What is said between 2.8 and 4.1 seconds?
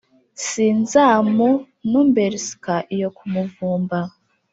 iyo ku muvumba